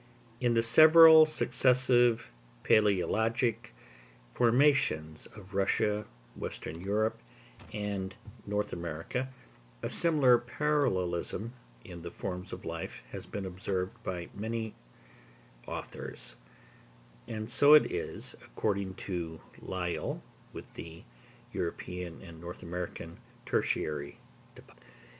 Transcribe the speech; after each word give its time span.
In 0.39 0.55
the 0.55 0.63
several 0.63 1.27
successive 1.27 2.31
palæozoic 2.63 3.67
formations 4.33 5.27
of 5.35 5.53
Russia, 5.53 6.07
Western 6.35 6.81
Europe 6.81 7.19
and 7.71 8.15
North 8.47 8.73
America, 8.73 9.29
a 9.83 9.89
similar 9.91 10.39
parallelism 10.39 11.53
in 11.85 12.01
the 12.01 12.09
forms 12.09 12.51
of 12.51 12.65
life 12.65 13.03
has 13.11 13.27
been 13.27 13.45
observed 13.45 13.93
by 14.01 14.25
several 14.33 14.71
authors; 15.67 16.35
so 17.45 17.75
it 17.75 17.91
is, 17.91 18.33
according 18.43 18.95
to 18.95 19.39
Lyell, 19.59 20.23
with 20.51 20.73
the 20.73 21.03
European 21.53 22.23
and 22.23 22.41
North 22.41 22.63
American 22.63 23.19
tertiary 23.45 24.17
deposits. 24.55 24.83